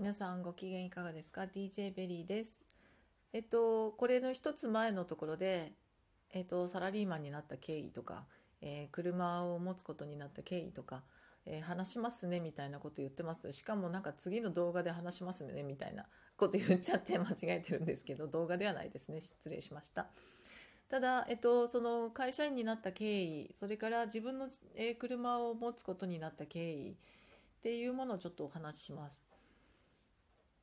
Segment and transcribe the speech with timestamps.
[0.00, 2.66] 皆さんご機嫌いかがですか ?DJ ベリーです。
[3.34, 5.74] えっと、これの一つ前のところで、
[6.32, 8.24] えっと、サラリーマンになった経緯とか、
[8.62, 11.02] えー、車を持つことになった経緯とか、
[11.44, 13.52] えー、話しますねみたいなこと言ってます。
[13.52, 16.06] しかもなんか次の動画で話しますねみたいな
[16.38, 19.20] こと言っちゃって間違えてるんですけど、動画ではないですね。
[19.20, 20.06] 失礼しました。
[20.88, 26.94] ただ、えっと、その会社員になった経緯、それから自分の、えー、車を持つことになった経緯っ
[27.62, 29.29] ていうものをちょっとお話しします。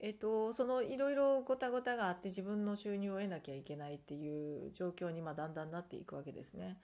[0.00, 6.78] えっと、そのいろいろごたごたがあって自分の収入を得なきゃいけないっていう状況にまあだんだんなっていくわけですね。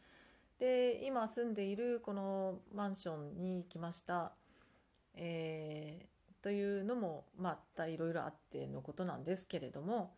[0.58, 4.32] で今住んでいるこのマンションに来ました、
[5.14, 10.14] えー、というのもまたいろいろあってのことなんですけれども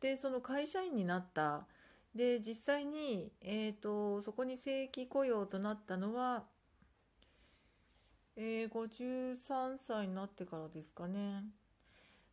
[0.00, 1.66] でその会社員になった
[2.14, 6.44] で実際に、えーと、そこに正規雇用となったのは、
[8.36, 11.44] えー、53歳になってからですかね。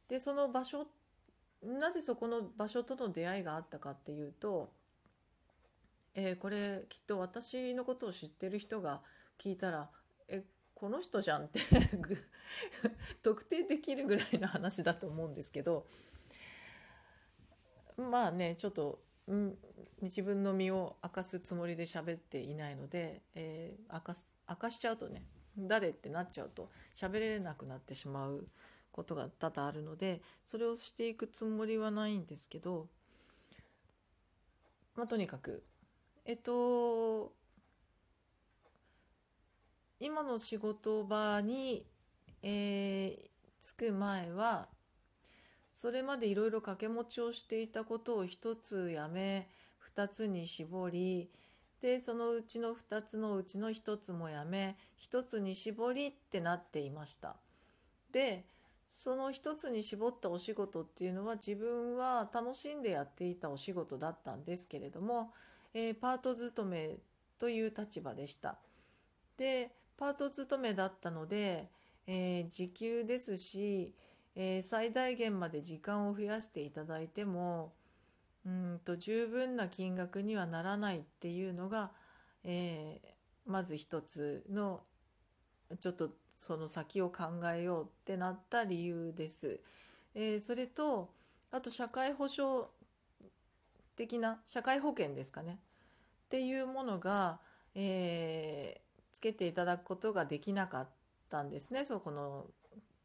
[0.09, 0.87] でその場所
[1.63, 4.71] なぜそこの場所との出会いがあったかっていうと、
[6.13, 9.01] えー、これきっと私のことを知ってる人が
[9.41, 9.89] 聞いたら
[10.27, 10.43] 「え
[10.75, 11.61] この人じゃん」って
[13.23, 15.87] 特定できるぐらいの話だと思うんですけど
[17.97, 19.57] まあねちょっと、うん、
[20.01, 25.25] 自分の身を明かすつもりで喋っていないので、えー、明かす明かしちゃうとね
[25.57, 28.47] 誰ってなっちゃうと喋れなくなってしまう
[28.93, 32.87] ことが多々あるのでそれをしていくつもりはないんですけど、
[34.95, 35.63] まあ、とにかく
[36.23, 37.33] えっと
[39.99, 41.85] 今の仕事場に、
[42.41, 44.67] えー、着く前は
[45.73, 49.49] それまでいろいろ掛け持ちをしていたことを一つやめ
[49.79, 51.29] 二つに絞り
[51.81, 54.77] でそのうちの2つのうちの1つもやめ
[55.11, 57.35] 1つに絞りってなっていました。
[58.11, 58.45] で
[58.93, 65.33] その一つに絞ったお仕事っていうのは自分は楽しんでやっていたお仕事だったんですけれども、
[65.73, 66.97] えー、パート勤め
[67.39, 68.57] という立場でした。
[69.35, 71.69] でパート勤めだったので、
[72.07, 73.93] えー、時給ですし、
[74.35, 77.73] えー、最大限まで時間を増やしていただいても
[78.45, 81.91] うんと十分な金額にはならないっていうのが、
[82.43, 82.99] え
[83.45, 84.81] まず一つの
[85.79, 86.11] ちょっと
[86.45, 87.23] その先を考
[87.55, 89.59] えようってなった理由です。
[90.13, 91.09] えー、それと
[91.51, 92.67] あと社会保障
[93.95, 95.59] 的な社会保険ですかね
[96.25, 97.39] っていうものが、
[97.75, 100.87] えー、つけていただくことができなかっ
[101.29, 102.45] たんですねそこの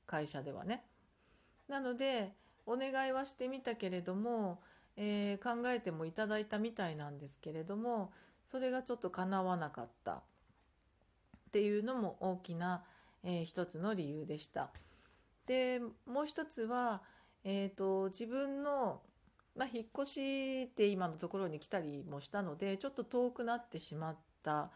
[0.07, 0.85] 会社ではね。
[1.69, 2.33] なので
[2.67, 4.61] お願いはしてみたけれども、
[4.97, 8.11] えー、考えてもいただいたみたいなんですけれども
[8.45, 10.23] それがちょっとかなわなかった
[11.49, 12.83] っていうのも大きな、
[13.23, 14.71] えー、一つの理由でした。
[15.47, 17.03] でもう一つは、
[17.45, 19.01] えーと、自分の、
[19.57, 24.71] まあ、引っ越しって今のところに来たりもしたのでちょっと遠くなってしまった。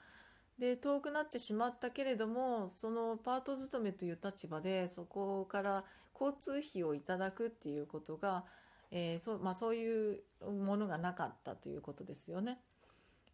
[0.58, 5.84] で遠くなってしまったけれどもそのパート勤めという立場でそこから
[6.18, 8.44] 交通費をいただくっていうことが、
[8.90, 12.60] えーそまあ、そういうものがなかったということですよね。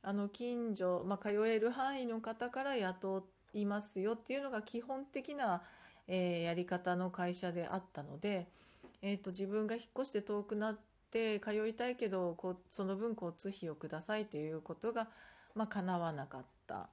[0.01, 5.63] あの近所、まあ、通える範囲の方から雇いますよっていうのが基本的な、
[6.07, 8.49] えー、やり方の会社であったので、
[9.03, 10.79] えーと、自分が引っ越して遠くなっ
[11.11, 15.09] て通いたいけどこその分交通費をくださいということが、
[15.55, 16.89] まあ、叶わなかった。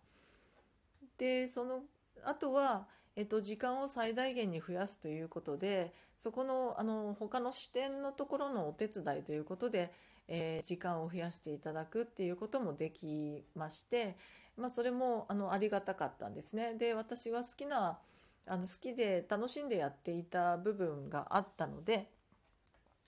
[1.18, 1.82] でその
[2.24, 9.92] あとは、えっと、時間を最大限に増やすということでそこのあの他の視点のところのお手伝いということで、
[10.28, 14.16] えー、時間を増やしていただくっていうこともできまして、
[14.58, 16.76] まあ、それもあのありがたかったんですね。
[16.76, 18.00] で私は好きな
[18.48, 22.10] あの好きで楽しんでやっていた部分があったので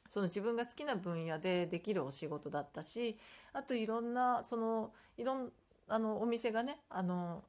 [0.10, 3.18] その自分が好きな分野でできるお仕事だったし
[3.54, 5.52] あといろんなそのいろん
[5.88, 7.44] あのお店がねあの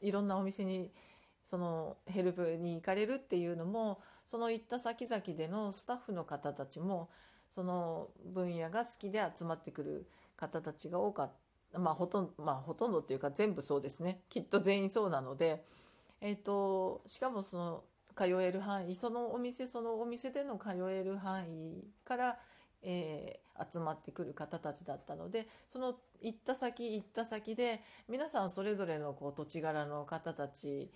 [0.00, 0.90] いろんなお店に
[1.42, 7.08] そのヘルプに行かれるっていうのもその行った先々でのスタッフの方たちも
[7.50, 10.06] その分野が好きで集まってくる
[10.36, 11.47] 方たちが多かった。
[11.76, 14.22] まあほとんど、まあほとんどっていうか全部そうですね。
[14.28, 15.64] きっと全員そうなので、
[16.20, 17.84] えっ、ー、と、しかもその
[18.16, 22.38] 通える範囲、そのお店そのお店での通える範囲から、
[22.82, 30.90] えー、集まってくる方たちだったので、その行った先行った先で皆さんそれぞれのこう土地柄の方たち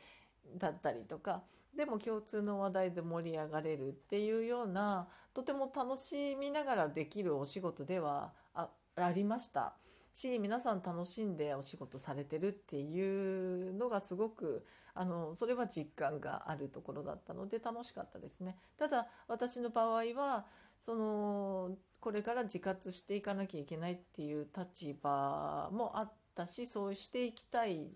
[0.57, 1.43] だったりとか、
[1.77, 8.69] でも共通の話題で盛り上がれるっていうようなとても楽しみながらできるお仕事ではあ
[9.15, 9.75] りました。
[10.15, 14.65] し皆さん楽しんでお仕事されてるっていうのがすごく
[14.95, 18.57] あのそれは実感があるところだったので楽しかったですね。
[18.77, 20.45] ただ私の場合は
[20.79, 21.71] その
[22.01, 27.91] これから自活していかなきゃいけないっていう立場もあったしそうしていきたい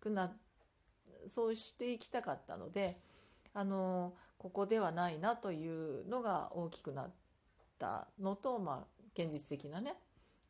[0.00, 0.32] くな
[1.28, 2.98] そうしていきたかったので
[3.52, 7.10] あのここではないなというのが大きくなっ
[7.78, 9.94] たのと、まあ、現実的なね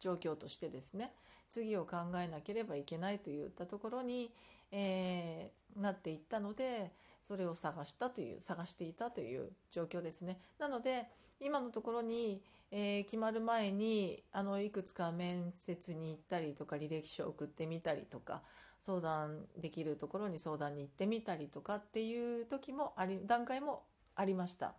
[0.01, 1.13] 状況としてですね
[1.51, 4.31] 次を考えなければいけないといったところに、
[4.73, 6.91] えー、なっていったので
[7.23, 10.41] それを探したという探していたという状況ですね。
[10.59, 11.07] なので
[11.39, 18.43] 今のところに、えー、決まる前にあのいくつか面接に行ったりとか履歴書を送ってみたりとか
[18.81, 23.83] 相談できるところに相談に行ってみたりとかっていう時もあり段階も
[24.15, 24.75] ありました。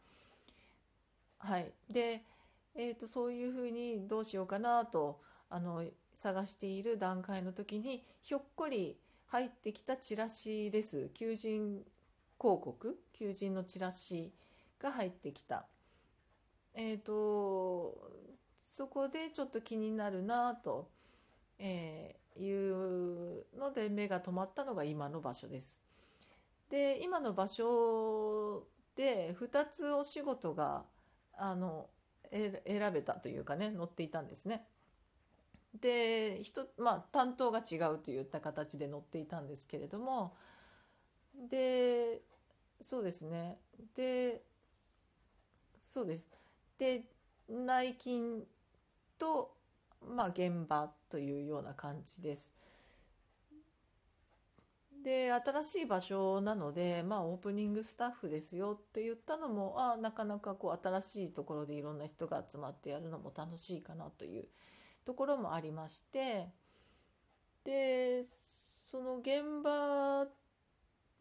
[1.40, 2.24] はい、で、
[2.76, 5.20] えーと、そういうふうにどうしようかなと
[5.50, 5.84] あの
[6.14, 8.98] 探している段階の時にひょっこり
[9.28, 11.84] 入ってきたチラシです求人
[12.40, 12.98] 広告？
[13.14, 14.32] 求人のチラシ
[14.80, 15.66] が入ってきた。
[16.74, 18.12] えっ、ー、と
[18.76, 20.90] そこでちょっと気になるなと、
[21.60, 25.80] えー、いうので目が止まったのが今の場所です。
[26.70, 28.64] で今の場所
[28.96, 30.84] で2つお仕事が
[31.38, 31.88] あの
[32.32, 34.66] 選べたというかね載っていたんですね。
[35.80, 40.36] で人、まあ、担当が違うといった形で載っていたんですけれども
[41.50, 42.22] で
[42.82, 43.58] そうですね
[43.96, 44.44] で
[45.88, 46.28] そうです
[46.78, 47.04] で
[47.48, 48.46] 内勤
[49.18, 49.54] と、
[50.16, 52.54] まあ、現場というような感じです。
[55.04, 64.46] で新しい場所なので、まあ、オープニングスタッフですよって言ったのもあなかなかこう新しいところでいろんな人が集まってやるのも楽しいかなという
[65.06, 66.50] ところもありまして
[67.64, 68.24] で
[68.92, 70.26] その現場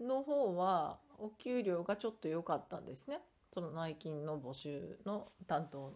[0.04, 3.20] の方はお給料がちょっと良かったんですね。
[3.52, 5.92] その内勤の募集の担当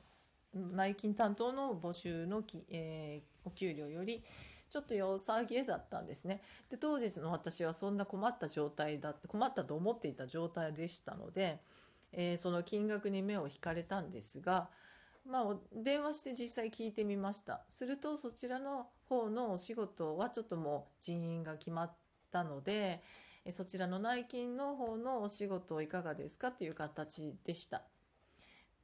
[0.54, 4.22] 内勤担当の募集のき、えー、お給料より
[4.74, 11.60] ちょっと良さげだったんですねで当日の私はそんな困った状態だって困ったと思っていた状態でしたので、
[12.12, 14.68] えー、その金額に目を引かれたんですが
[15.30, 21.92] まあ、電話して実際聞いてみましたするとそちらの方のお仕事はちょっともう人員が決まっ
[22.30, 23.00] たので
[23.52, 27.84] そちらの内勤の方のお仕事いかがですかという形でした。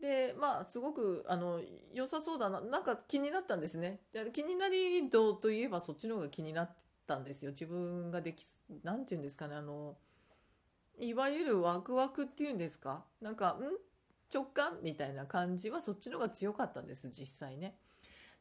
[0.00, 1.61] でまあすごくあの
[1.93, 4.00] 良さそうだななんか気になったんですね。
[4.12, 6.76] じゃ気になり度といえばそっちの方が気になっ
[7.06, 7.50] たんですよ。
[7.50, 8.43] 自分ができ
[8.82, 9.97] 何て言うんですかねあの
[10.99, 13.05] いわゆるワクワクっていうんですか？
[13.20, 13.62] なんかん？
[14.32, 17.75] 直感みたいな感じはそっちの方が強かったんです実際ね。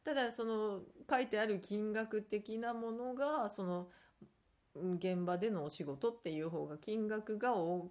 [0.04, 0.80] ただその
[1.10, 3.88] 書いてある金額的なものがその
[4.74, 7.90] 現場でのお仕事っていう方が金額が大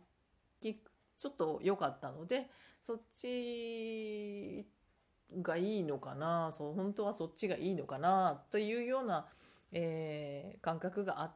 [0.62, 0.82] き
[1.20, 2.48] ちょっと良かったので
[2.82, 4.66] そっち
[5.42, 9.28] がいいのかなそう本当はそっちがいいのかなというような、
[9.72, 11.36] えー、感覚があっ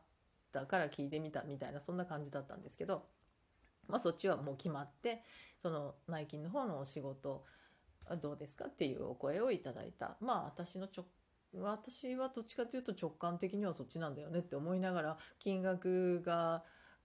[0.52, 3.04] たから聞いてみたみたいなそんな感じだったんですけど、
[3.88, 5.22] まあ、そっちはもう決まって
[5.62, 7.44] その内勤の方のお仕事
[8.22, 10.18] どうですかっていうお声をいただいた。
[10.20, 11.06] まあ私の直
[11.62, 16.64] 私はどっちかというと直感的にはそっちなんだよねって思いながら金額が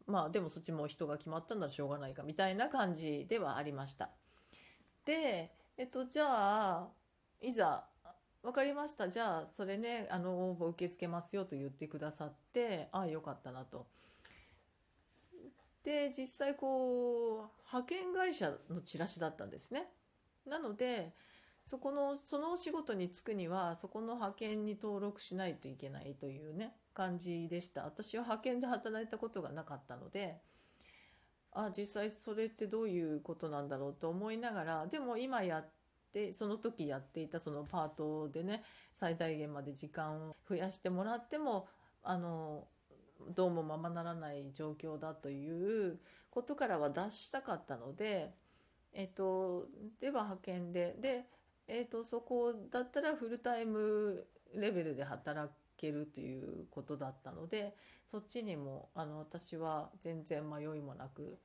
[0.09, 4.11] まあでもそっちも人が決まったんだらしょうがないかみたいな感じではありました。
[5.05, 6.89] で、えっと、じゃあ
[7.41, 7.85] いざ
[8.43, 13.87] 分かりましたじゃあそれねあの応募受け付けますよと言ってくださってああよかったなと。
[15.85, 19.89] で実際こう派遣会社のチラシだったんですね。
[20.47, 21.13] なので
[21.65, 27.85] そこのそのお仕事に就くにはそこの派遣に登録しないといけないというね感じでした。
[27.85, 30.41] 私は派遣で働いたことがなかったので
[31.53, 35.69] あ実際それってどういうことなんだろうと思いながらでも今やっ
[36.13, 41.69] てその時やっていたそのパートでね最大限まで時間を増やしてもらっても
[42.03, 42.67] あの
[43.35, 45.99] どうもままならない状況だという
[46.31, 48.35] ことからは脱したかったので、
[48.93, 49.67] えっと、
[50.01, 51.27] では派遣でで
[51.71, 57.75] えーと、そこだったらフルタイムレベルで働けるということだったので
[58.07, 61.39] そっちにもあの私は全然迷いもなく、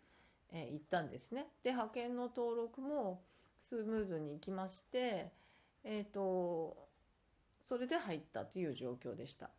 [0.51, 1.47] えー、行ったんですね。
[1.63, 3.21] で派遣の登録も
[3.59, 5.31] スムーズにいきまして、
[5.83, 6.89] えーと、
[7.67, 9.49] それで入ったという状況でした。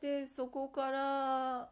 [0.00, 1.68] でそこから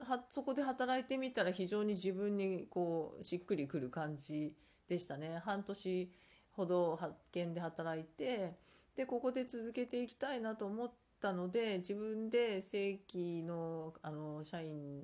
[0.00, 4.52] はそこで働いてみたら非常に自分にこうしっくりくる感じ
[4.88, 6.10] でしたね半年
[6.52, 8.54] ほど派遣で働いて
[8.96, 15.02] でここで続けていきたいなと思ったので自分で正規のあの社員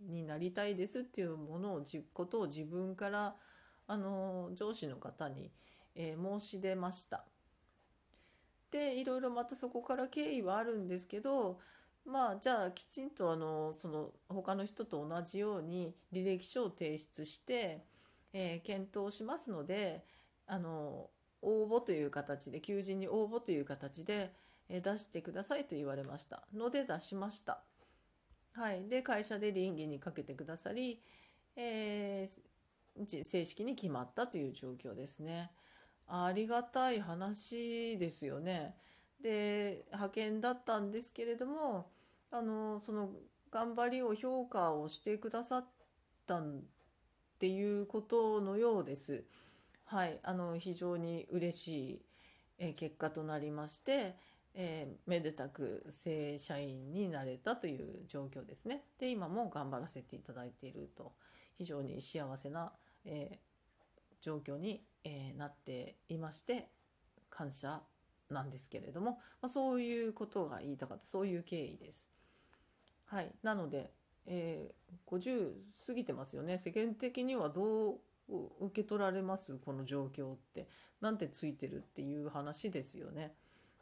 [0.00, 3.36] になりたいですっていうものをことを自分から
[3.86, 5.50] あの上司の方に、
[5.94, 7.24] えー申し出ました。
[8.70, 11.60] でいろいろまたそこから経緯はあるんですけど
[12.04, 17.84] まあじゃあきちんとあのその他の人と同じように履歴書を提出して、
[18.32, 20.04] えー検討しますので
[20.46, 21.10] あの
[21.46, 24.32] 応募という形で求人に応募という形で、
[24.68, 27.62] え出してくださいと言われましたので出しました。
[28.52, 31.00] はい、で会社で倫理にかけてくださり、
[31.54, 32.40] えー
[33.04, 35.50] 正式に決まったという状況ですね。
[36.08, 38.74] ありがたい話ですよね。
[39.20, 41.90] で派遣だったんですけれども
[42.30, 43.10] あのその
[43.50, 45.64] 頑張りを評価をしてくださっ
[46.26, 46.54] たっ
[47.38, 49.24] ていうことのようです。
[49.86, 52.02] はい、あの非常に嬉しい、
[52.58, 54.16] え結果となりまして、
[54.54, 58.82] えーめでたく正社員になれたという状況ですね。
[58.98, 61.12] で今も頑張らせていただいていると
[61.56, 62.72] 非常に幸せな、
[63.04, 63.36] えー
[64.22, 66.68] 状況に、えーなっていまして
[67.30, 67.80] 感謝
[68.28, 72.08] なんですけれども、まあ、そういうことが言いたかったそういう経緯です。
[73.04, 73.92] はい、なので、
[74.26, 74.76] えー
[75.06, 75.52] 50
[75.86, 80.68] 過ぎてますよね世間的にはどう受け取られますこの状況って
[81.00, 83.32] なんてついてるっていう話ですよね。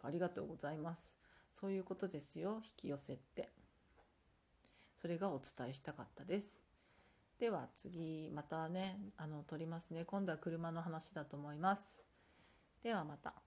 [0.03, 1.17] ありがとうございます。
[1.59, 3.49] そういうことですよ引き寄せって。
[5.01, 6.63] それがお伝えしたかったです。
[7.39, 12.05] では次またねあの撮りますね今度は車の話だと思います。
[12.83, 13.44] ではまた。